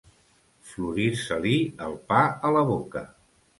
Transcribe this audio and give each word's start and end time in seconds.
Florir-se-li 0.69 1.53
el 1.91 1.95
pa 2.11 2.25
a 2.51 2.53
la 2.59 2.67
boca. 2.75 3.07